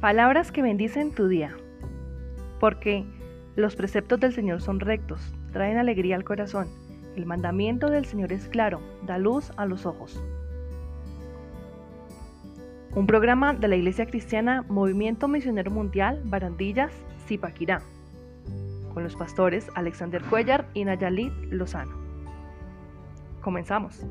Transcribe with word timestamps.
Palabras 0.00 0.52
que 0.52 0.60
bendicen 0.60 1.14
tu 1.14 1.26
día. 1.26 1.56
Porque 2.60 3.06
los 3.56 3.76
preceptos 3.76 4.20
del 4.20 4.34
Señor 4.34 4.60
son 4.60 4.80
rectos, 4.80 5.34
traen 5.52 5.78
alegría 5.78 6.16
al 6.16 6.24
corazón. 6.24 6.68
El 7.16 7.24
mandamiento 7.24 7.88
del 7.88 8.04
Señor 8.04 8.30
es 8.30 8.46
claro, 8.48 8.82
da 9.06 9.16
luz 9.16 9.52
a 9.56 9.64
los 9.64 9.86
ojos. 9.86 10.22
Un 12.94 13.06
programa 13.06 13.54
de 13.54 13.68
la 13.68 13.76
Iglesia 13.76 14.04
Cristiana 14.04 14.66
Movimiento 14.68 15.28
Misionero 15.28 15.70
Mundial 15.70 16.20
Barandillas, 16.24 16.92
Zipaquirá, 17.26 17.80
con 18.92 19.02
los 19.02 19.16
pastores 19.16 19.70
Alexander 19.74 20.22
Cuellar 20.22 20.66
y 20.74 20.84
Nayalit 20.84 21.32
Lozano. 21.50 21.96
Comenzamos. 23.40 24.04